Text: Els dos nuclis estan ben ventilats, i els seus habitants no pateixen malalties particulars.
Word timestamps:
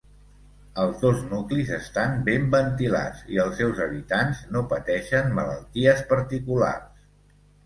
Els 0.83 0.95
dos 1.01 1.19
nuclis 1.33 1.69
estan 1.75 2.15
ben 2.29 2.47
ventilats, 2.55 3.21
i 3.35 3.37
els 3.43 3.61
seus 3.61 3.83
habitants 3.85 4.41
no 4.57 4.65
pateixen 4.73 5.31
malalties 5.41 6.03
particulars. 6.15 7.07